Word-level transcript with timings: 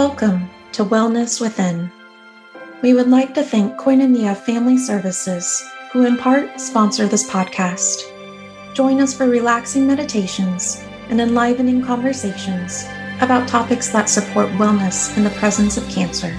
Welcome 0.00 0.48
to 0.72 0.82
Wellness 0.82 1.42
Within. 1.42 1.92
We 2.80 2.94
would 2.94 3.08
like 3.08 3.34
to 3.34 3.42
thank 3.42 3.78
Koinonia 3.78 4.34
Family 4.34 4.78
Services, 4.78 5.62
who 5.92 6.06
in 6.06 6.16
part 6.16 6.58
sponsor 6.58 7.06
this 7.06 7.28
podcast. 7.28 8.04
Join 8.72 9.02
us 9.02 9.12
for 9.12 9.28
relaxing 9.28 9.86
meditations 9.86 10.82
and 11.10 11.20
enlivening 11.20 11.84
conversations 11.84 12.86
about 13.20 13.46
topics 13.46 13.90
that 13.90 14.08
support 14.08 14.48
wellness 14.52 15.14
in 15.18 15.22
the 15.22 15.36
presence 15.38 15.76
of 15.76 15.86
cancer. 15.90 16.34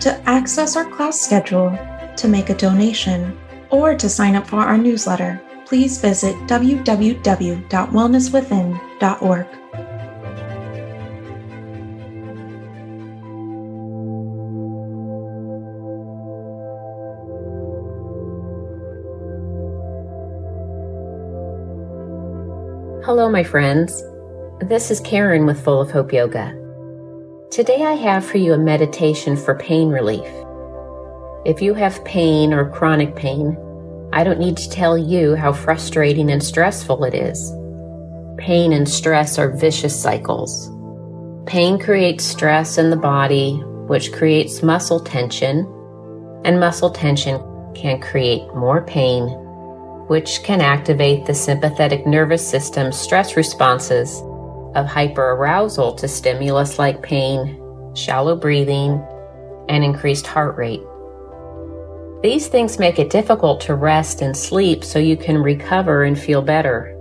To 0.00 0.20
access 0.28 0.76
our 0.76 0.90
class 0.90 1.18
schedule, 1.18 1.70
to 2.18 2.28
make 2.28 2.50
a 2.50 2.54
donation, 2.54 3.34
or 3.70 3.94
to 3.94 4.10
sign 4.10 4.36
up 4.36 4.46
for 4.46 4.60
our 4.60 4.76
newsletter, 4.76 5.40
please 5.64 5.98
visit 5.98 6.36
www.wellnesswithin.org. 6.46 9.46
Hello, 23.28 23.36
my 23.36 23.44
friends. 23.44 24.02
This 24.70 24.90
is 24.90 25.00
Karen 25.00 25.44
with 25.44 25.62
Full 25.62 25.82
of 25.82 25.90
Hope 25.90 26.14
Yoga. 26.14 26.48
Today 27.50 27.84
I 27.84 27.92
have 27.92 28.24
for 28.24 28.38
you 28.38 28.54
a 28.54 28.58
meditation 28.58 29.36
for 29.36 29.54
pain 29.54 29.90
relief. 29.90 30.24
If 31.44 31.60
you 31.60 31.74
have 31.74 32.02
pain 32.06 32.54
or 32.54 32.70
chronic 32.70 33.16
pain, 33.16 33.54
I 34.14 34.24
don't 34.24 34.38
need 34.38 34.56
to 34.56 34.70
tell 34.70 34.96
you 34.96 35.34
how 35.34 35.52
frustrating 35.52 36.30
and 36.30 36.42
stressful 36.42 37.04
it 37.04 37.12
is. 37.12 37.52
Pain 38.38 38.72
and 38.72 38.88
stress 38.88 39.38
are 39.38 39.54
vicious 39.54 39.94
cycles. 39.94 40.70
Pain 41.44 41.78
creates 41.78 42.24
stress 42.24 42.78
in 42.78 42.88
the 42.88 42.96
body, 42.96 43.58
which 43.88 44.10
creates 44.10 44.62
muscle 44.62 45.00
tension, 45.00 45.66
and 46.46 46.58
muscle 46.58 46.88
tension 46.88 47.38
can 47.74 48.00
create 48.00 48.46
more 48.54 48.80
pain 48.86 49.28
which 50.08 50.42
can 50.42 50.60
activate 50.60 51.26
the 51.26 51.34
sympathetic 51.34 52.06
nervous 52.06 52.46
system 52.46 52.90
stress 52.92 53.36
responses 53.36 54.20
of 54.74 54.86
hyperarousal 54.86 55.96
to 55.98 56.08
stimulus 56.08 56.78
like 56.78 57.02
pain, 57.02 57.60
shallow 57.94 58.34
breathing, 58.34 59.04
and 59.68 59.84
increased 59.84 60.26
heart 60.26 60.56
rate. 60.56 60.82
These 62.22 62.48
things 62.48 62.78
make 62.78 62.98
it 62.98 63.10
difficult 63.10 63.60
to 63.62 63.74
rest 63.74 64.22
and 64.22 64.36
sleep 64.36 64.82
so 64.82 64.98
you 64.98 65.16
can 65.16 65.38
recover 65.38 66.04
and 66.04 66.18
feel 66.18 66.42
better. 66.42 66.94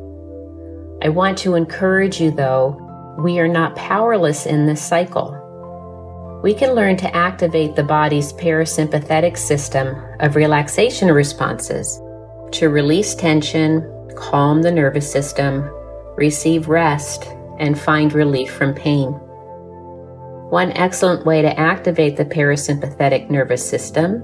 I 1.02 1.10
want 1.10 1.38
to 1.40 1.56
encourage 1.56 2.20
you, 2.20 2.32
though, 2.32 2.84
we 3.20 3.40
are 3.40 3.48
not 3.48 3.76
powerless 3.76 4.46
in 4.46 4.66
this 4.66 4.82
cycle. 4.82 5.34
We 6.44 6.54
can 6.54 6.74
learn 6.74 6.98
to 6.98 7.16
activate 7.16 7.76
the 7.76 7.84
body's 7.84 8.34
parasympathetic 8.34 9.38
system 9.38 9.96
of 10.20 10.36
relaxation 10.36 11.12
responses 11.12 12.00
to 12.52 12.70
release 12.70 13.16
tension, 13.16 13.84
calm 14.16 14.62
the 14.62 14.72
nervous 14.72 15.10
system, 15.12 15.70
receive 16.16 16.68
rest, 16.68 17.26
and 17.60 17.80
find 17.80 18.14
relief 18.14 18.52
from 18.52 18.74
pain. 18.74 19.10
One 20.50 20.72
excellent 20.72 21.26
way 21.26 21.42
to 21.42 21.60
activate 21.60 22.16
the 22.16 22.26
parasympathetic 22.26 23.30
nervous 23.30 23.68
system 23.68 24.24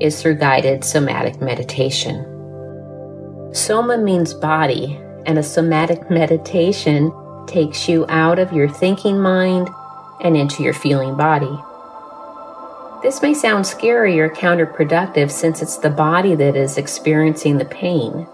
is 0.00 0.20
through 0.20 0.36
guided 0.36 0.84
somatic 0.84 1.40
meditation. 1.40 2.24
Soma 3.52 3.96
means 3.96 4.34
body, 4.34 5.00
and 5.24 5.38
a 5.38 5.42
somatic 5.42 6.10
meditation 6.10 7.12
takes 7.46 7.88
you 7.88 8.04
out 8.08 8.38
of 8.38 8.52
your 8.52 8.68
thinking 8.68 9.20
mind 9.20 9.68
and 10.20 10.36
into 10.36 10.62
your 10.62 10.74
feeling 10.74 11.16
body. 11.16 11.56
This 13.06 13.22
may 13.22 13.34
sound 13.34 13.64
scary 13.64 14.18
or 14.18 14.28
counterproductive 14.28 15.30
since 15.30 15.62
it's 15.62 15.76
the 15.76 15.90
body 15.90 16.34
that 16.34 16.56
is 16.56 16.76
experiencing 16.76 17.56
the 17.56 17.64
pain, 17.64 18.26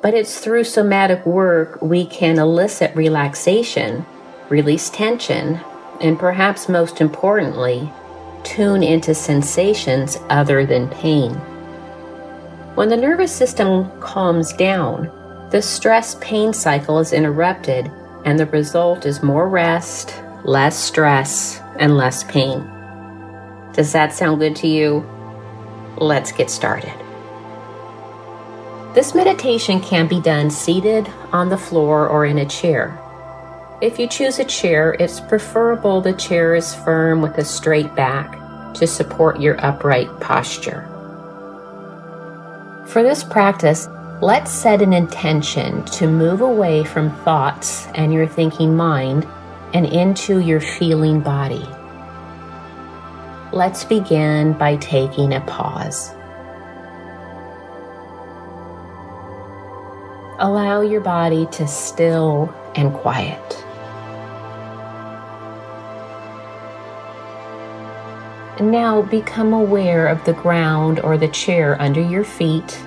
but 0.00 0.14
it's 0.14 0.38
through 0.38 0.62
somatic 0.62 1.26
work 1.26 1.82
we 1.82 2.06
can 2.06 2.38
elicit 2.38 2.94
relaxation, 2.94 4.06
release 4.48 4.90
tension, 4.90 5.58
and 6.00 6.20
perhaps 6.20 6.68
most 6.68 7.00
importantly, 7.00 7.90
tune 8.44 8.84
into 8.84 9.12
sensations 9.12 10.18
other 10.30 10.64
than 10.64 10.88
pain. 10.88 11.32
When 12.76 12.88
the 12.88 12.96
nervous 12.96 13.32
system 13.32 13.90
calms 14.00 14.52
down, 14.52 15.10
the 15.50 15.60
stress 15.60 16.14
pain 16.20 16.52
cycle 16.52 17.00
is 17.00 17.12
interrupted, 17.12 17.90
and 18.24 18.38
the 18.38 18.46
result 18.46 19.04
is 19.04 19.24
more 19.24 19.48
rest, 19.48 20.14
less 20.44 20.78
stress, 20.78 21.60
and 21.80 21.96
less 21.96 22.22
pain. 22.22 22.70
Does 23.76 23.92
that 23.92 24.14
sound 24.14 24.40
good 24.40 24.56
to 24.56 24.66
you? 24.66 25.04
Let's 25.98 26.32
get 26.32 26.48
started. 26.48 26.94
This 28.94 29.14
meditation 29.14 29.80
can 29.80 30.08
be 30.08 30.18
done 30.18 30.48
seated 30.48 31.06
on 31.30 31.50
the 31.50 31.58
floor 31.58 32.08
or 32.08 32.24
in 32.24 32.38
a 32.38 32.46
chair. 32.46 32.98
If 33.82 33.98
you 33.98 34.08
choose 34.08 34.38
a 34.38 34.44
chair, 34.46 34.96
it's 34.98 35.20
preferable 35.20 36.00
the 36.00 36.14
chair 36.14 36.54
is 36.54 36.74
firm 36.74 37.20
with 37.20 37.36
a 37.36 37.44
straight 37.44 37.94
back 37.94 38.72
to 38.72 38.86
support 38.86 39.38
your 39.42 39.62
upright 39.62 40.08
posture. 40.20 40.88
For 42.86 43.02
this 43.02 43.22
practice, 43.22 43.88
let's 44.22 44.50
set 44.50 44.80
an 44.80 44.94
intention 44.94 45.84
to 45.84 46.06
move 46.06 46.40
away 46.40 46.82
from 46.84 47.14
thoughts 47.24 47.88
and 47.88 48.14
your 48.14 48.26
thinking 48.26 48.74
mind 48.74 49.26
and 49.74 49.84
into 49.84 50.38
your 50.38 50.60
feeling 50.60 51.20
body. 51.20 51.68
Let's 53.52 53.84
begin 53.84 54.54
by 54.54 54.76
taking 54.76 55.32
a 55.32 55.40
pause. 55.40 56.10
Allow 60.40 60.80
your 60.80 61.00
body 61.00 61.46
to 61.52 61.68
still 61.68 62.52
and 62.74 62.92
quiet. 62.92 63.64
Now 68.60 69.02
become 69.02 69.52
aware 69.52 70.08
of 70.08 70.24
the 70.24 70.32
ground 70.32 70.98
or 70.98 71.16
the 71.16 71.28
chair 71.28 71.80
under 71.80 72.00
your 72.00 72.24
feet 72.24 72.82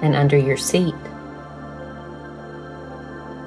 and 0.00 0.14
under 0.14 0.38
your 0.38 0.56
seat. 0.56 0.94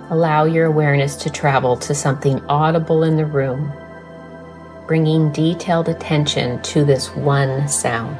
Allow 0.09 0.43
your 0.43 0.65
awareness 0.65 1.15
to 1.17 1.29
travel 1.29 1.77
to 1.77 1.95
something 1.95 2.45
audible 2.47 3.03
in 3.03 3.15
the 3.15 3.25
room 3.25 3.71
bringing 4.87 5.31
detailed 5.31 5.89
attention 5.89 6.61
to 6.61 6.85
this 6.85 7.13
one 7.15 7.67
sound. 7.67 8.17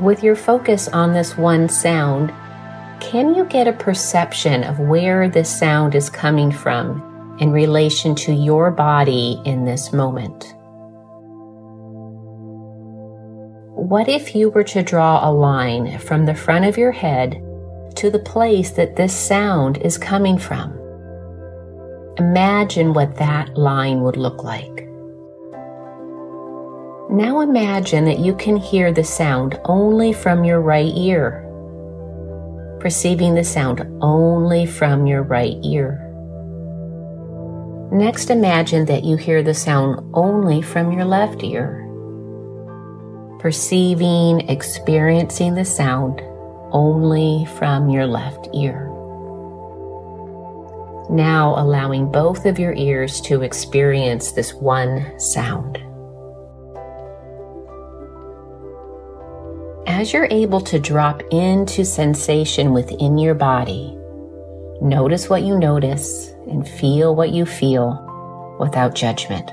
With 0.00 0.22
your 0.22 0.36
focus 0.36 0.88
on 0.88 1.14
this 1.14 1.38
one 1.38 1.68
sound, 1.70 2.32
can 3.00 3.34
you 3.34 3.44
get 3.46 3.68
a 3.68 3.72
perception 3.72 4.64
of 4.64 4.78
where 4.78 5.28
this 5.28 5.48
sound 5.48 5.94
is 5.94 6.10
coming 6.10 6.50
from 6.50 7.36
in 7.40 7.50
relation 7.50 8.14
to 8.16 8.32
your 8.32 8.70
body 8.70 9.40
in 9.44 9.64
this 9.64 9.92
moment? 9.92 10.52
What 13.74 14.08
if 14.08 14.34
you 14.34 14.50
were 14.50 14.64
to 14.64 14.82
draw 14.82 15.26
a 15.26 15.32
line 15.32 15.98
from 15.98 16.26
the 16.26 16.34
front 16.34 16.64
of 16.64 16.76
your 16.76 16.92
head 16.92 17.42
to 17.94 18.10
the 18.10 18.18
place 18.18 18.72
that 18.72 18.96
this 18.96 19.16
sound 19.16 19.78
is 19.78 19.96
coming 19.96 20.38
from? 20.38 20.85
Imagine 22.18 22.94
what 22.94 23.16
that 23.16 23.58
line 23.58 24.00
would 24.02 24.16
look 24.16 24.42
like. 24.42 24.88
Now 27.10 27.40
imagine 27.40 28.06
that 28.06 28.18
you 28.18 28.34
can 28.34 28.56
hear 28.56 28.90
the 28.90 29.04
sound 29.04 29.60
only 29.66 30.14
from 30.14 30.42
your 30.42 30.60
right 30.60 30.92
ear, 30.96 31.42
perceiving 32.80 33.34
the 33.34 33.44
sound 33.44 33.86
only 34.00 34.64
from 34.64 35.06
your 35.06 35.22
right 35.22 35.56
ear. 35.62 36.02
Next, 37.92 38.30
imagine 38.30 38.86
that 38.86 39.04
you 39.04 39.16
hear 39.16 39.42
the 39.42 39.54
sound 39.54 40.00
only 40.14 40.62
from 40.62 40.92
your 40.92 41.04
left 41.04 41.44
ear, 41.44 41.82
perceiving, 43.38 44.48
experiencing 44.48 45.54
the 45.54 45.64
sound 45.64 46.22
only 46.72 47.46
from 47.58 47.90
your 47.90 48.06
left 48.06 48.48
ear. 48.54 48.85
Now 51.08 51.54
allowing 51.56 52.10
both 52.10 52.46
of 52.46 52.58
your 52.58 52.74
ears 52.74 53.20
to 53.22 53.42
experience 53.42 54.32
this 54.32 54.52
one 54.54 55.18
sound. 55.20 55.78
As 59.86 60.12
you're 60.12 60.28
able 60.30 60.60
to 60.62 60.78
drop 60.80 61.22
into 61.30 61.84
sensation 61.84 62.72
within 62.72 63.18
your 63.18 63.34
body, 63.34 63.96
notice 64.82 65.28
what 65.28 65.42
you 65.42 65.56
notice 65.58 66.34
and 66.48 66.68
feel 66.68 67.14
what 67.14 67.30
you 67.30 67.46
feel 67.46 68.02
without 68.58 68.94
judgment. 68.94 69.50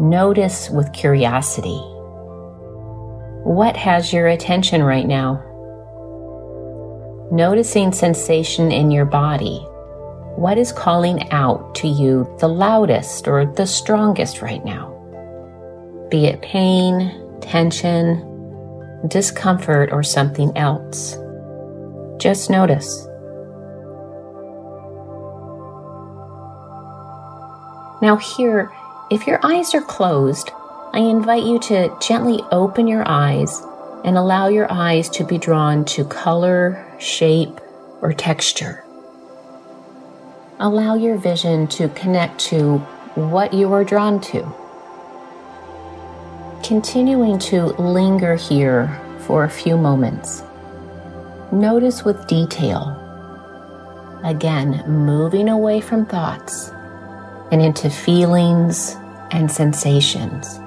Notice 0.00 0.70
with 0.70 0.92
curiosity. 0.92 1.80
What 3.44 3.76
has 3.76 4.12
your 4.12 4.28
attention 4.28 4.82
right 4.82 5.06
now? 5.06 5.42
Noticing 7.34 7.92
sensation 7.92 8.70
in 8.70 8.92
your 8.92 9.04
body, 9.04 9.58
what 10.36 10.56
is 10.56 10.72
calling 10.72 11.30
out 11.32 11.74
to 11.74 11.88
you 11.88 12.32
the 12.38 12.48
loudest 12.48 13.26
or 13.26 13.44
the 13.44 13.66
strongest 13.66 14.40
right 14.40 14.64
now? 14.64 14.90
Be 16.10 16.26
it 16.26 16.40
pain, 16.42 17.38
tension, 17.40 18.30
discomfort, 19.08 19.92
or 19.92 20.02
something 20.02 20.56
else. 20.56 21.16
Just 22.18 22.50
notice. 22.50 23.06
Now, 28.00 28.16
here, 28.16 28.70
if 29.10 29.26
your 29.26 29.40
eyes 29.42 29.74
are 29.74 29.82
closed, 29.82 30.50
I 30.92 31.00
invite 31.00 31.44
you 31.44 31.58
to 31.60 31.96
gently 32.00 32.40
open 32.52 32.86
your 32.86 33.06
eyes 33.06 33.60
and 34.04 34.16
allow 34.18 34.48
your 34.48 34.70
eyes 34.70 35.08
to 35.10 35.24
be 35.24 35.38
drawn 35.38 35.84
to 35.86 36.04
color, 36.04 36.93
shape, 37.04 37.60
or 38.00 38.12
texture. 38.12 38.84
Allow 40.58 40.94
your 40.94 41.16
vision 41.16 41.66
to 41.68 41.88
connect 41.90 42.38
to 42.50 42.78
what 43.14 43.52
you 43.52 43.72
are 43.72 43.84
drawn 43.84 44.20
to. 44.20 44.46
Continuing 46.62 47.38
to 47.38 47.66
linger 47.80 48.36
here 48.36 49.00
for 49.26 49.44
a 49.44 49.50
few 49.50 49.76
moments. 49.76 50.42
Notice 51.52 52.04
with 52.04 52.26
detail. 52.26 53.00
Again, 54.24 54.82
moving 54.86 55.48
away 55.48 55.80
from 55.80 56.06
thoughts 56.06 56.70
and 57.52 57.60
into 57.60 57.90
feelings 57.90 58.96
and 59.30 59.50
sensations. 59.50 60.58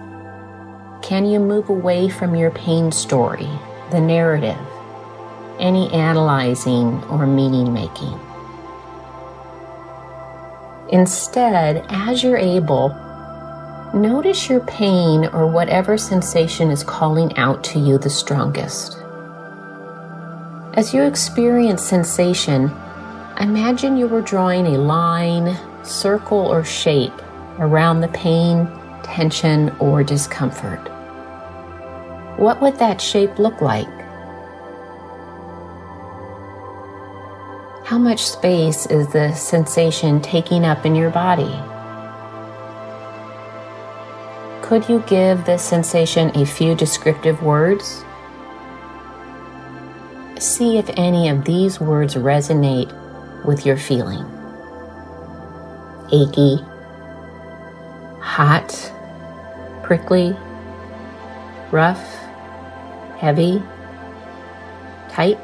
Can 1.02 1.26
you 1.26 1.40
move 1.40 1.70
away 1.70 2.10
from 2.10 2.36
your 2.36 2.52
pain 2.52 2.92
story, 2.92 3.50
the 3.92 4.00
narrative, 4.00 4.60
any 5.60 5.92
analyzing 5.92 7.04
or 7.06 7.26
meaning 7.26 7.74
making? 7.74 8.20
Instead, 10.90 11.86
as 11.90 12.24
you're 12.24 12.38
able, 12.38 12.90
notice 13.94 14.50
your 14.50 14.62
pain 14.62 15.26
or 15.28 15.46
whatever 15.48 15.98
sensation 15.98 16.72
is 16.72 16.84
calling 16.84 17.36
out 17.38 17.64
to 17.66 17.80
you 17.80 17.98
the 17.98 18.10
strongest. 18.10 18.98
As 20.76 20.94
you 20.94 21.04
experience 21.04 21.84
sensation, 21.84 22.72
imagine 23.40 23.98
you 23.98 24.08
were 24.08 24.22
drawing 24.22 24.68
a 24.68 24.78
line, 24.78 25.58
circle, 25.84 26.38
or 26.38 26.64
shape 26.64 27.14
around 27.60 28.02
the 28.02 28.08
pain, 28.10 28.68
tension, 29.04 29.76
or 29.80 30.04
discomfort. 30.04 30.80
What 32.38 32.62
would 32.62 32.78
that 32.78 33.02
shape 33.02 33.40
look 33.40 33.62
like? 33.62 33.88
How 37.98 38.04
much 38.04 38.28
space 38.28 38.86
is 38.86 39.08
the 39.08 39.34
sensation 39.34 40.22
taking 40.22 40.66
up 40.66 40.86
in 40.86 40.94
your 40.94 41.10
body? 41.10 41.52
Could 44.62 44.88
you 44.88 45.04
give 45.08 45.44
this 45.46 45.64
sensation 45.64 46.30
a 46.38 46.46
few 46.46 46.76
descriptive 46.76 47.42
words? 47.42 48.06
See 50.38 50.78
if 50.78 50.92
any 50.96 51.28
of 51.28 51.44
these 51.44 51.80
words 51.80 52.14
resonate 52.14 52.94
with 53.44 53.66
your 53.66 53.78
feeling. 53.78 54.28
Achy, 56.14 56.58
hot, 58.22 58.94
prickly, 59.82 60.38
rough, 61.72 62.06
heavy, 63.18 63.60
tight. 65.10 65.40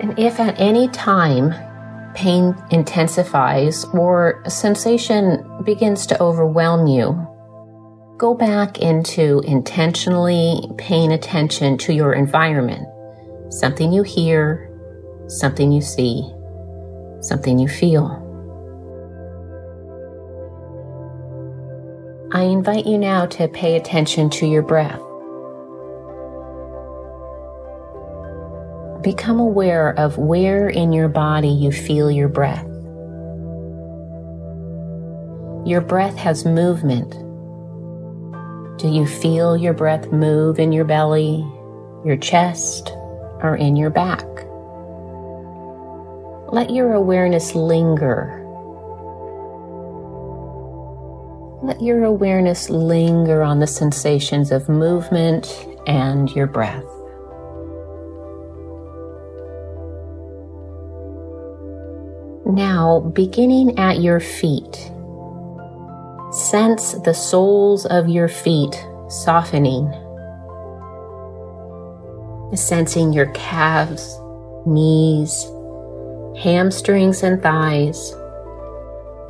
And 0.00 0.18
if 0.18 0.40
at 0.40 0.58
any 0.58 0.88
time 0.88 1.54
pain 2.14 2.56
intensifies 2.70 3.84
or 3.92 4.42
a 4.46 4.50
sensation 4.50 5.62
begins 5.62 6.06
to 6.06 6.20
overwhelm 6.22 6.86
you, 6.86 7.26
go 8.16 8.34
back 8.34 8.78
into 8.78 9.42
intentionally 9.46 10.62
paying 10.78 11.12
attention 11.12 11.76
to 11.78 11.92
your 11.92 12.14
environment. 12.14 12.88
Something 13.52 13.92
you 13.92 14.02
hear, 14.02 14.70
something 15.28 15.70
you 15.70 15.82
see, 15.82 16.22
something 17.20 17.58
you 17.58 17.68
feel. 17.68 18.26
I 22.32 22.44
invite 22.44 22.86
you 22.86 22.96
now 22.96 23.26
to 23.26 23.48
pay 23.48 23.76
attention 23.76 24.30
to 24.30 24.46
your 24.46 24.62
breath. 24.62 25.00
Become 29.02 29.40
aware 29.40 29.98
of 29.98 30.18
where 30.18 30.68
in 30.68 30.92
your 30.92 31.08
body 31.08 31.48
you 31.48 31.72
feel 31.72 32.10
your 32.10 32.28
breath. 32.28 32.66
Your 35.66 35.80
breath 35.80 36.16
has 36.16 36.44
movement. 36.44 37.10
Do 38.78 38.88
you 38.88 39.06
feel 39.06 39.56
your 39.56 39.72
breath 39.72 40.12
move 40.12 40.58
in 40.58 40.70
your 40.72 40.84
belly, 40.84 41.38
your 42.04 42.18
chest, 42.18 42.90
or 43.42 43.56
in 43.56 43.74
your 43.74 43.88
back? 43.88 44.26
Let 46.52 46.68
your 46.68 46.92
awareness 46.92 47.54
linger. 47.54 48.36
Let 51.62 51.80
your 51.80 52.04
awareness 52.04 52.68
linger 52.68 53.42
on 53.42 53.60
the 53.60 53.66
sensations 53.66 54.50
of 54.50 54.68
movement 54.68 55.66
and 55.86 56.30
your 56.32 56.46
breath. 56.46 56.84
Now, 62.50 62.98
beginning 62.98 63.78
at 63.78 64.00
your 64.00 64.18
feet, 64.18 64.90
sense 66.32 66.94
the 67.04 67.14
soles 67.14 67.86
of 67.86 68.08
your 68.08 68.26
feet 68.26 68.74
softening, 69.08 69.86
sensing 72.56 73.12
your 73.12 73.30
calves, 73.34 74.18
knees, 74.66 75.44
hamstrings, 76.42 77.22
and 77.22 77.40
thighs, 77.40 78.12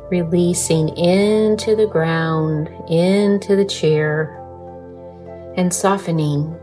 releasing 0.09 0.89
into 0.97 1.75
the 1.75 1.87
ground, 1.91 2.69
into 2.89 3.55
the 3.55 3.65
chair, 3.65 4.35
and 5.57 5.71
softening. 5.71 6.57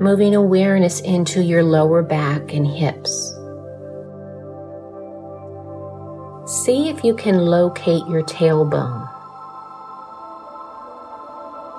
Moving 0.00 0.36
awareness 0.36 1.00
into 1.00 1.42
your 1.42 1.64
lower 1.64 2.04
back 2.04 2.52
and 2.54 2.64
hips. 2.64 3.35
See 6.46 6.88
if 6.88 7.02
you 7.02 7.12
can 7.12 7.38
locate 7.38 8.06
your 8.06 8.22
tailbone. 8.22 9.10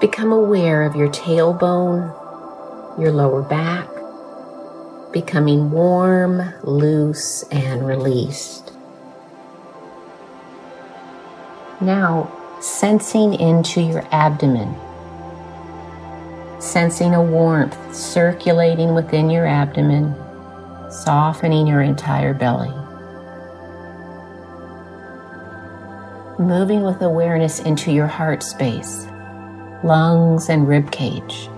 Become 0.02 0.34
aware 0.34 0.84
of 0.84 0.94
your 0.94 1.08
tailbone, 1.08 2.12
your 3.00 3.14
lower 3.14 3.44
back, 3.44 3.88
becoming 5.14 5.72
warm, 5.72 6.54
loose, 6.64 7.44
and 7.44 7.88
released. 7.88 8.74
Now, 11.80 12.30
sensing 12.60 13.36
into 13.36 13.80
your 13.80 14.06
abdomen, 14.12 14.76
sensing 16.60 17.16
a 17.16 17.24
warmth 17.24 17.96
circulating 17.96 18.94
within 18.94 19.30
your 19.30 19.48
abdomen, 19.48 20.14
softening 20.92 21.68
your 21.68 21.82
entire 21.82 22.34
belly. 22.34 22.87
Moving 26.40 26.84
with 26.84 27.02
awareness 27.02 27.60
into 27.60 27.92
your 27.92 28.06
heart 28.06 28.44
space, 28.44 29.08
lungs, 29.84 30.50
and 30.50 30.68
rib 30.68 30.92
cage. 30.92 31.50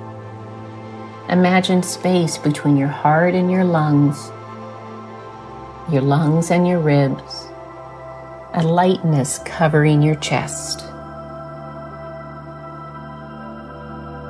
Imagine 1.28 1.84
space 1.84 2.38
between 2.38 2.78
your 2.78 2.88
heart 2.88 3.36
and 3.36 3.52
your 3.52 3.66
lungs, 3.66 4.32
your 5.92 6.02
lungs 6.02 6.50
and 6.50 6.66
your 6.66 6.80
ribs, 6.80 7.48
a 8.54 8.64
lightness 8.64 9.40
covering 9.40 10.02
your 10.02 10.16
chest. 10.16 10.80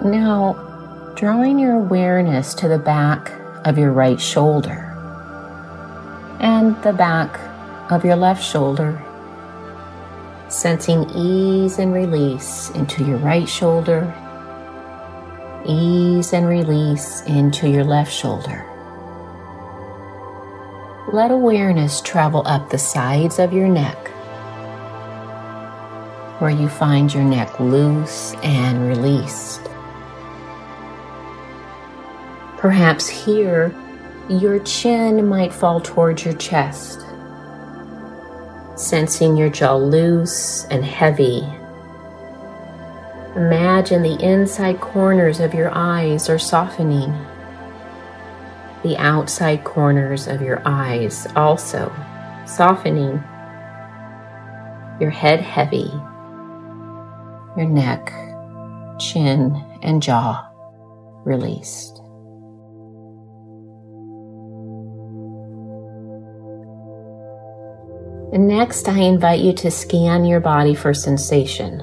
Now, 0.03 1.13
drawing 1.15 1.59
your 1.59 1.75
awareness 1.75 2.55
to 2.55 2.67
the 2.67 2.79
back 2.79 3.31
of 3.65 3.77
your 3.77 3.91
right 3.91 4.19
shoulder 4.19 4.85
and 6.39 6.81
the 6.83 6.93
back 6.93 7.39
of 7.91 8.03
your 8.03 8.15
left 8.15 8.43
shoulder 8.43 9.03
sensing 10.49 11.09
ease 11.11 11.77
and 11.77 11.93
release 11.93 12.71
into 12.71 13.05
your 13.05 13.17
right 13.17 13.47
shoulder, 13.47 14.11
ease 15.65 16.33
and 16.33 16.47
release 16.47 17.21
into 17.21 17.69
your 17.69 17.83
left 17.83 18.11
shoulder. 18.11 18.65
Let 21.13 21.31
awareness 21.31 22.01
travel 22.01 22.43
up 22.45 22.69
the 22.69 22.77
sides 22.77 23.39
of 23.39 23.53
your 23.53 23.67
neck, 23.67 24.07
where 26.39 26.51
you 26.51 26.67
find 26.67 27.13
your 27.13 27.23
neck 27.23 27.59
loose 27.59 28.33
and 28.43 28.87
released. 28.87 29.61
Perhaps 32.57 33.07
here, 33.07 33.73
your 34.29 34.59
chin 34.59 35.27
might 35.27 35.53
fall 35.53 35.79
towards 35.81 36.25
your 36.25 36.35
chest, 36.35 37.05
sensing 38.79 39.35
your 39.35 39.49
jaw 39.49 39.75
loose 39.75 40.63
and 40.71 40.85
heavy. 40.85 41.45
Imagine 43.35 44.01
the 44.01 44.17
inside 44.23 44.79
corners 44.79 45.41
of 45.41 45.53
your 45.53 45.69
eyes 45.73 46.29
are 46.29 46.39
softening. 46.39 47.13
The 48.83 48.95
outside 48.97 49.65
corners 49.65 50.27
of 50.27 50.41
your 50.41 50.61
eyes 50.65 51.27
also 51.35 51.93
softening. 52.45 53.21
Your 55.01 55.11
head 55.11 55.41
heavy. 55.41 55.91
Your 57.57 57.67
neck, 57.67 58.13
chin, 58.97 59.61
and 59.81 60.01
jaw 60.01 60.49
released. 61.25 61.98
Next, 68.31 68.87
I 68.87 68.99
invite 68.99 69.39
you 69.39 69.53
to 69.53 69.71
scan 69.71 70.23
your 70.23 70.39
body 70.39 70.75
for 70.75 70.93
sensation. 70.93 71.79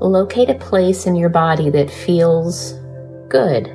Locate 0.00 0.50
a 0.50 0.54
place 0.54 1.06
in 1.06 1.16
your 1.16 1.30
body 1.30 1.68
that 1.70 1.90
feels 1.90 2.74
good, 3.28 3.68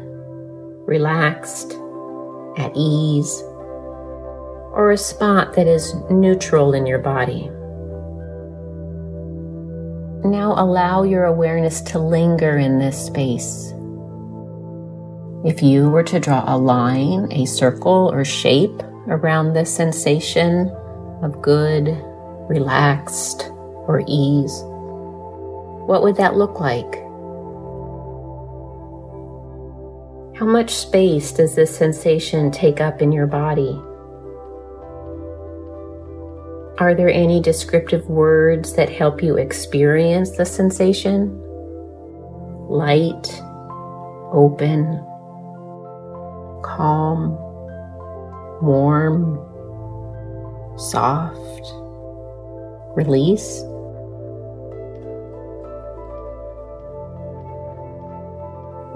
relaxed, 0.87 1.73
at 2.57 2.71
ease, 2.73 3.41
or 4.71 4.91
a 4.91 4.97
spot 4.97 5.53
that 5.55 5.67
is 5.67 5.93
neutral 6.09 6.73
in 6.73 6.85
your 6.85 6.99
body. 6.99 7.49
Now 10.25 10.53
allow 10.55 11.03
your 11.03 11.25
awareness 11.25 11.81
to 11.81 11.99
linger 11.99 12.57
in 12.57 12.79
this 12.79 13.07
space. 13.07 13.73
If 15.43 15.61
you 15.61 15.89
were 15.89 16.03
to 16.03 16.19
draw 16.19 16.43
a 16.47 16.57
line, 16.57 17.31
a 17.31 17.45
circle, 17.45 18.09
or 18.13 18.23
shape 18.23 18.83
around 19.07 19.53
this 19.53 19.73
sensation, 19.73 20.73
of 21.21 21.41
good, 21.41 21.87
relaxed, 22.49 23.49
or 23.87 24.03
ease, 24.07 24.61
what 25.85 26.03
would 26.03 26.15
that 26.17 26.35
look 26.35 26.59
like? 26.59 26.95
How 30.37 30.45
much 30.45 30.69
space 30.69 31.31
does 31.31 31.55
this 31.55 31.75
sensation 31.75 32.51
take 32.51 32.79
up 32.79 33.01
in 33.01 33.11
your 33.11 33.27
body? 33.27 33.77
Are 36.79 36.95
there 36.95 37.09
any 37.09 37.41
descriptive 37.41 38.07
words 38.07 38.73
that 38.75 38.89
help 38.89 39.21
you 39.21 39.35
experience 39.35 40.37
the 40.37 40.45
sensation? 40.45 41.37
Light, 42.69 43.41
open, 44.31 45.03
calm, 46.63 47.31
warm, 48.61 49.48
soft, 50.79 51.73
release. 52.95 53.61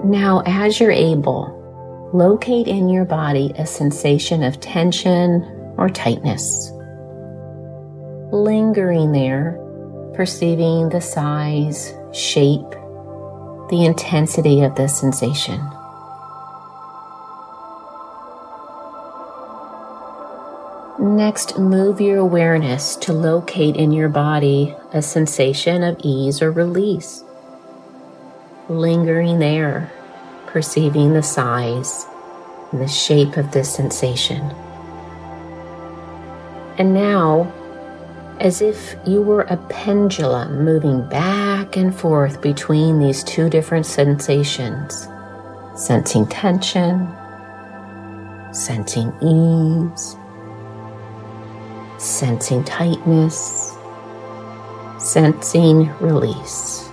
Now, 0.02 0.42
as 0.46 0.80
you're 0.80 0.90
able, 0.90 2.10
locate 2.12 2.68
in 2.68 2.88
your 2.88 3.04
body 3.04 3.52
a 3.56 3.66
sensation 3.66 4.42
of 4.42 4.60
tension 4.60 5.42
or 5.76 5.88
tightness. 5.88 6.70
Lingering 8.32 9.12
there, 9.12 9.60
perceiving 10.14 10.88
the 10.88 11.00
size, 11.00 11.94
shape, 12.12 12.70
the 13.70 13.84
intensity 13.84 14.62
of 14.62 14.74
the 14.74 14.88
sensation. 14.88 15.60
Next, 21.04 21.58
move 21.58 22.00
your 22.00 22.16
awareness 22.16 22.96
to 22.96 23.12
locate 23.12 23.76
in 23.76 23.92
your 23.92 24.08
body 24.08 24.74
a 24.94 25.02
sensation 25.02 25.82
of 25.82 26.00
ease 26.02 26.40
or 26.40 26.50
release. 26.50 27.22
Lingering 28.70 29.38
there, 29.38 29.92
perceiving 30.46 31.12
the 31.12 31.22
size 31.22 32.06
and 32.72 32.80
the 32.80 32.88
shape 32.88 33.36
of 33.36 33.52
this 33.52 33.70
sensation. 33.70 34.40
And 36.78 36.94
now, 36.94 37.52
as 38.40 38.62
if 38.62 38.96
you 39.04 39.20
were 39.20 39.42
a 39.42 39.58
pendulum 39.68 40.64
moving 40.64 41.06
back 41.10 41.76
and 41.76 41.94
forth 41.94 42.40
between 42.40 42.98
these 42.98 43.22
two 43.24 43.50
different 43.50 43.84
sensations, 43.84 45.06
sensing 45.76 46.26
tension, 46.28 47.06
sensing 48.54 49.12
ease 49.20 50.16
sensing 52.04 52.62
tightness, 52.64 53.74
sensing 54.98 55.90
release. 56.00 56.90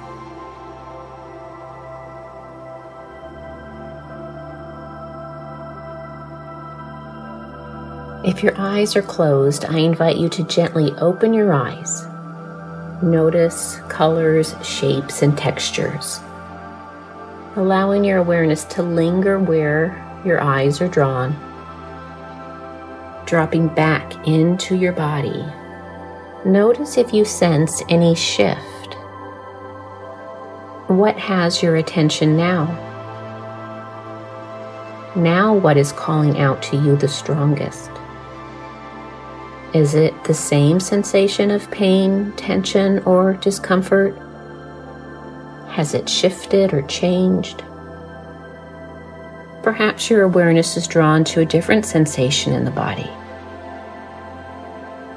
If 8.24 8.42
your 8.42 8.54
eyes 8.58 8.96
are 8.96 9.02
closed, 9.02 9.66
I 9.66 9.80
invite 9.80 10.16
you 10.16 10.30
to 10.30 10.44
gently 10.44 10.92
open 10.94 11.34
your 11.34 11.52
eyes. 11.52 12.06
Notice 13.04 13.80
colors, 13.90 14.56
shapes, 14.64 15.22
and 15.22 15.38
textures. 15.38 16.22
Allowing 17.58 18.06
your 18.06 18.20
awareness 18.20 18.64
to 18.66 18.82
linger 18.82 19.40
where 19.40 20.22
your 20.24 20.40
eyes 20.40 20.80
are 20.80 20.88
drawn 20.88 21.36
dropping 23.32 23.70
back 23.70 24.28
into 24.28 24.76
your 24.76 24.92
body. 24.92 25.46
Notice 26.44 26.98
if 26.98 27.14
you 27.14 27.24
sense 27.24 27.82
any 27.88 28.14
shift. 28.14 28.96
What 30.88 31.16
has 31.18 31.64
your 31.64 31.78
attention 31.78 32.36
now? 32.36 32.66
Now, 35.16 35.54
what 35.54 35.78
is 35.78 35.94
calling 35.94 36.40
out 36.40 36.62
to 36.64 36.76
you 36.76 36.98
the 36.98 37.08
strongest? 37.08 37.90
Is 39.74 39.96
it 39.96 40.26
the 40.26 40.34
same 40.34 40.82
sensation 40.82 41.52
of 41.52 41.72
pain, 41.72 42.34
tension, 42.34 43.00
or 43.04 43.36
discomfort? 43.36 44.14
Has 45.70 45.94
it 45.94 46.10
shifted 46.10 46.74
or 46.74 46.82
changed? 46.82 47.64
Perhaps 49.64 50.10
your 50.10 50.24
awareness 50.24 50.76
is 50.76 50.86
drawn 50.86 51.24
to 51.24 51.40
a 51.40 51.46
different 51.46 51.86
sensation 51.86 52.52
in 52.52 52.66
the 52.66 52.72
body. 52.72 53.10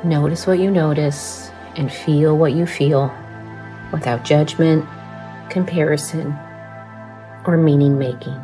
Notice 0.05 0.47
what 0.47 0.59
you 0.59 0.71
notice 0.71 1.51
and 1.77 1.91
feel 1.91 2.37
what 2.37 2.53
you 2.53 2.67
feel 2.67 3.11
without 3.91 4.23
judgment, 4.23 4.85
comparison, 5.49 6.39
or 7.47 7.57
meaning 7.57 7.99
making. 7.99 8.39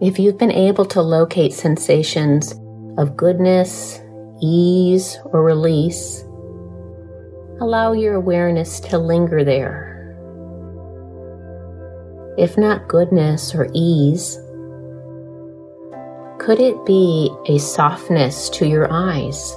If 0.00 0.20
you've 0.20 0.38
been 0.38 0.52
able 0.52 0.84
to 0.86 1.02
locate 1.02 1.52
sensations 1.52 2.52
of 2.96 3.16
goodness, 3.16 4.00
ease, 4.40 5.18
or 5.24 5.42
release, 5.42 6.22
allow 7.60 7.92
your 7.92 8.14
awareness 8.14 8.78
to 8.80 8.98
linger 8.98 9.42
there. 9.42 9.88
If 12.38 12.56
not 12.56 12.86
goodness 12.86 13.52
or 13.52 13.68
ease, 13.74 14.38
could 16.40 16.58
it 16.58 16.86
be 16.86 17.30
a 17.46 17.58
softness 17.58 18.48
to 18.48 18.66
your 18.66 18.90
eyes? 18.90 19.54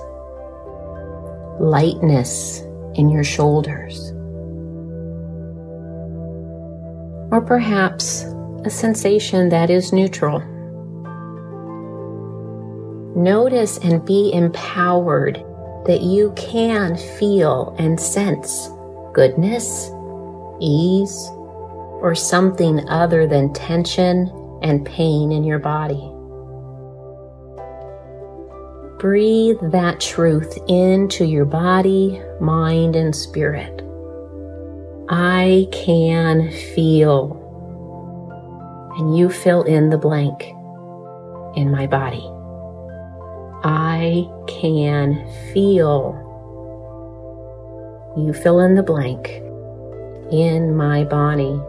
Lightness 1.57 2.59
in 2.95 3.09
your 3.09 3.23
shoulders? 3.23 4.11
Or 7.31 7.41
perhaps 7.41 8.25
a 8.65 8.69
sensation 8.69 9.47
that 9.47 9.69
is 9.69 9.93
neutral? 9.93 10.39
Notice 13.15 13.77
and 13.77 14.05
be 14.05 14.33
empowered 14.33 15.35
that 15.85 16.01
you 16.01 16.33
can 16.35 16.97
feel 16.97 17.73
and 17.79 17.97
sense 17.97 18.69
goodness, 19.13 19.89
ease, 20.59 21.29
or 22.01 22.13
something 22.13 22.85
other 22.89 23.25
than 23.25 23.53
tension 23.53 24.29
and 24.61 24.85
pain 24.85 25.31
in 25.31 25.45
your 25.45 25.59
body. 25.59 26.12
Breathe 29.03 29.59
that 29.61 29.99
truth 29.99 30.57
into 30.69 31.25
your 31.25 31.43
body, 31.43 32.21
mind, 32.39 32.95
and 32.95 33.13
spirit. 33.13 33.81
I 35.09 35.67
can 35.73 36.49
feel. 36.73 37.35
And 38.97 39.17
you 39.17 39.29
fill 39.29 39.63
in 39.63 39.89
the 39.89 39.97
blank 39.97 40.43
in 41.57 41.69
my 41.69 41.85
body. 41.85 42.23
I 43.65 44.25
can 44.47 45.27
feel. 45.51 46.15
You 48.15 48.31
fill 48.31 48.61
in 48.61 48.75
the 48.75 48.83
blank 48.83 49.27
in 50.31 50.77
my 50.77 51.03
body. 51.03 51.59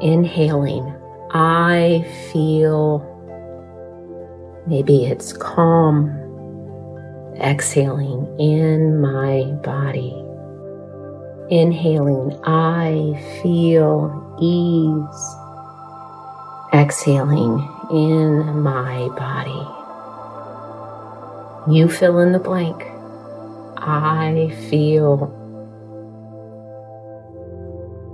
Inhaling, 0.00 0.96
I 1.30 2.06
feel 2.32 3.13
maybe 4.66 5.04
it's 5.04 5.32
calm. 5.32 6.20
Exhaling 7.40 8.38
in 8.38 9.00
my 9.00 9.42
body. 9.62 10.14
Inhaling, 11.50 12.38
I 12.44 13.20
feel 13.42 14.10
ease. 14.40 15.36
Exhaling 16.72 17.68
in 17.90 18.60
my 18.62 19.08
body. 19.16 19.66
You 21.72 21.88
fill 21.88 22.18
in 22.20 22.32
the 22.32 22.38
blank. 22.38 22.84
I 23.76 24.54
feel 24.70 25.32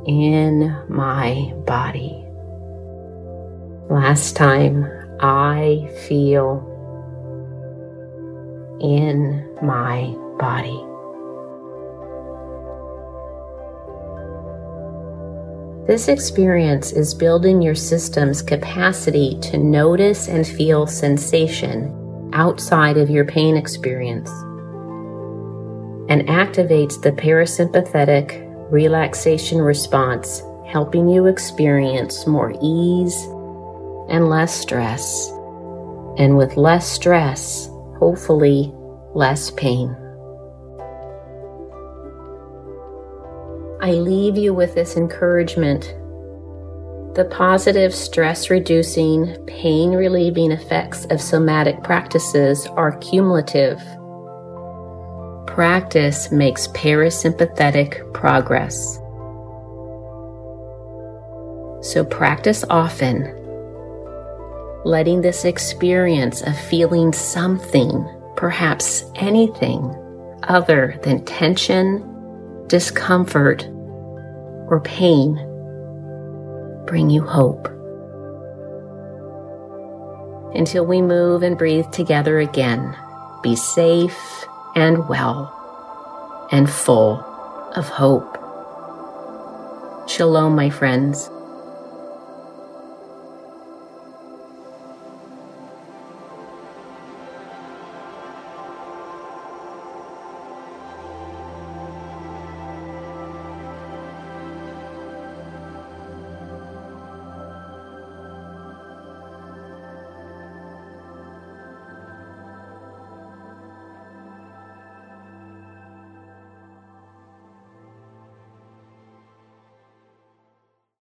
in 0.06 0.76
my 0.88 1.52
body. 1.66 2.24
Last 3.88 4.36
time, 4.36 4.88
I 5.22 5.90
feel 6.08 6.66
in 8.80 9.46
my 9.62 10.14
body. 10.38 10.86
This 15.86 16.08
experience 16.08 16.92
is 16.92 17.12
building 17.12 17.60
your 17.60 17.74
system's 17.74 18.40
capacity 18.40 19.38
to 19.42 19.58
notice 19.58 20.28
and 20.28 20.46
feel 20.46 20.86
sensation 20.86 22.30
outside 22.32 22.96
of 22.96 23.10
your 23.10 23.26
pain 23.26 23.58
experience 23.58 24.30
and 26.08 26.26
activates 26.28 27.00
the 27.02 27.12
parasympathetic 27.12 28.46
relaxation 28.70 29.60
response, 29.60 30.42
helping 30.66 31.08
you 31.08 31.26
experience 31.26 32.26
more 32.26 32.54
ease 32.62 33.28
and 34.10 34.28
less 34.28 34.54
stress. 34.54 35.30
And 36.18 36.36
with 36.36 36.56
less 36.56 36.86
stress, 36.86 37.68
hopefully, 37.98 38.74
less 39.14 39.50
pain. 39.52 39.96
I 43.80 43.92
leave 43.92 44.36
you 44.36 44.52
with 44.52 44.74
this 44.74 44.96
encouragement. 44.96 45.94
The 47.14 47.24
positive 47.30 47.94
stress 47.94 48.50
reducing, 48.50 49.34
pain 49.46 49.92
relieving 49.92 50.52
effects 50.52 51.06
of 51.06 51.20
somatic 51.20 51.82
practices 51.82 52.66
are 52.66 52.98
cumulative. 52.98 53.80
Practice 55.46 56.30
makes 56.30 56.68
parasympathetic 56.68 58.12
progress. 58.12 58.98
So 61.82 62.04
practice 62.04 62.64
often, 62.68 63.39
letting 64.84 65.20
this 65.20 65.44
experience 65.44 66.42
of 66.42 66.58
feeling 66.58 67.12
something, 67.12 68.06
perhaps 68.36 69.04
anything, 69.16 69.94
other 70.44 70.98
than 71.02 71.24
tension 71.24 72.06
discomfort, 72.66 73.66
or 74.68 74.80
pain 74.84 75.34
bring 76.86 77.10
you 77.10 77.22
hope. 77.22 77.68
Until 80.54 80.86
we 80.86 81.02
move 81.02 81.42
and 81.42 81.58
breathe 81.58 81.90
together 81.92 82.38
again, 82.38 82.96
be 83.42 83.54
safe 83.54 84.46
and 84.74 85.08
well 85.08 85.56
and 86.50 86.68
full 86.70 87.20
of 87.76 87.88
hope. 87.88 88.36
Shalom, 90.08 90.56
my 90.56 90.70
friends. 90.70 91.30